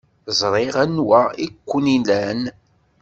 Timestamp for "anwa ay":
0.83-1.49